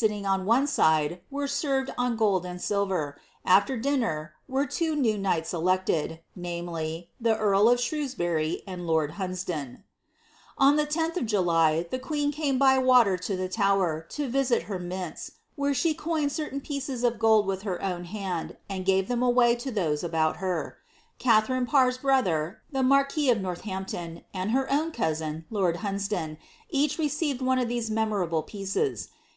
Bitting 0.00 0.26
on 0.26 0.44
one 0.44 0.66
side, 0.66 1.20
were 1.30 1.46
«ervei) 1.46 1.94
on 1.96 2.16
gold 2.16 2.44
and 2.44 2.60
silver. 2.60 3.16
Aller 3.46 3.76
dinner, 3.76 4.34
were 4.48 4.66
two 4.66 4.96
new 4.96 5.16
knights 5.16 5.54
elected— 5.54 6.18
»iz., 6.36 7.02
the 7.20 7.36
earl 7.38 7.68
of 7.68 7.78
Shrewsbury 7.80 8.60
«nd 8.68 8.80
lord 8.88 9.12
Hunsdon."' 9.12 9.84
On 10.58 10.74
the 10.74 10.84
lOih 10.88 11.16
of 11.16 11.26
July, 11.26 11.86
the 11.92 12.00
queen 12.00 12.32
canie 12.32 12.58
by 12.58 12.76
waler 12.78 13.16
to 13.22 13.36
the 13.36 13.48
Tower, 13.48 14.04
to 14.08 14.28
irisil 14.28 14.62
her 14.64 14.80
mints, 14.80 15.30
where 15.54 15.70
ehe 15.70 15.96
coined 15.96 16.32
cer' 16.32 16.50
'""■"— 16.50 17.04
of 17.04 17.18
gold 17.20 17.46
with 17.46 17.62
her 17.62 17.80
own 17.80 18.06
luiad, 18.06 18.56
and 18.68 18.84
gave 18.84 19.06
them 19.06 19.22
away 19.22 19.54
to 19.54 19.70
those 19.70 20.02
ab 20.02 20.74
Katharine 21.20 21.66
Parr's 21.66 21.98
brother, 21.98 22.62
ilie 22.74 22.82
marquis 22.84 23.30
of 23.30 23.38
Norlhanipion, 23.38 24.24
and 24.34 24.50
<Yvn 24.50 24.92
tousin, 24.92 25.44
lord 25.50 25.76
Iluiiadun, 25.76 26.36
each 26.68 26.98
re 26.98 27.08
ceived 27.08 27.40
one 27.40 27.60
of 27.60 27.68
these 27.68 27.90
meinorabU 27.90 28.76
is. 28.76 29.10